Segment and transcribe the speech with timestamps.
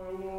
[0.00, 0.37] Hello.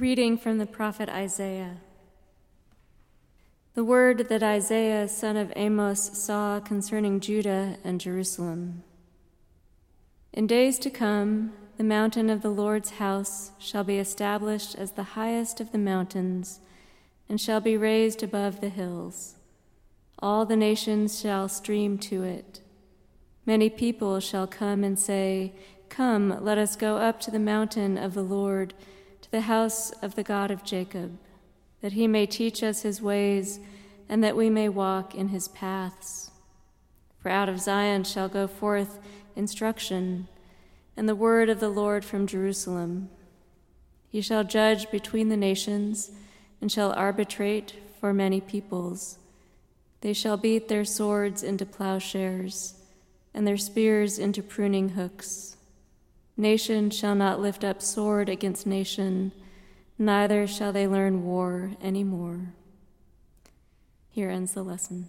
[0.00, 1.76] Reading from the prophet Isaiah.
[3.74, 8.82] The word that Isaiah, son of Amos, saw concerning Judah and Jerusalem.
[10.32, 15.14] In days to come, the mountain of the Lord's house shall be established as the
[15.14, 16.58] highest of the mountains
[17.28, 19.36] and shall be raised above the hills.
[20.18, 22.62] All the nations shall stream to it.
[23.46, 25.52] Many people shall come and say,
[25.88, 28.74] Come, let us go up to the mountain of the Lord,
[29.34, 31.18] the house of the God of Jacob,
[31.80, 33.58] that he may teach us his ways,
[34.08, 36.30] and that we may walk in his paths.
[37.18, 39.00] For out of Zion shall go forth
[39.34, 40.28] instruction,
[40.96, 43.10] and the word of the Lord from Jerusalem.
[44.08, 46.12] He shall judge between the nations,
[46.60, 49.18] and shall arbitrate for many peoples.
[50.00, 52.74] They shall beat their swords into plowshares,
[53.34, 55.56] and their spears into pruning hooks.
[56.36, 59.32] Nation shall not lift up sword against nation,
[59.98, 62.54] neither shall they learn war any more.
[64.10, 65.08] Here ends the lesson.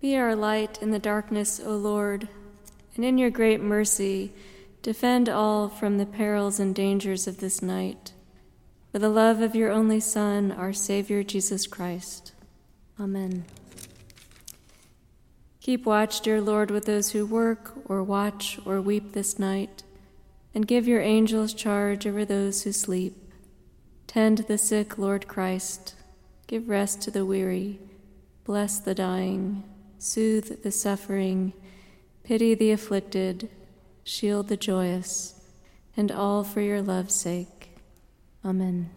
[0.00, 2.28] Be our light in the darkness, O Lord,
[2.96, 4.32] and in your great mercy,
[4.82, 8.12] defend all from the perils and dangers of this night.
[8.90, 12.32] For the love of your only Son, our Savior Jesus Christ.
[13.00, 13.44] Amen.
[15.60, 19.82] Keep watch, dear Lord, with those who work or watch or weep this night,
[20.54, 23.16] and give your angels charge over those who sleep.
[24.06, 25.94] Tend the sick, Lord Christ.
[26.46, 27.78] Give rest to the weary.
[28.44, 29.62] Bless the dying
[30.02, 31.52] soothe the suffering,
[32.24, 33.48] pity the afflicted,
[34.04, 35.40] shield the joyous,
[35.96, 37.76] and all for your love's sake.
[38.44, 38.90] Amen.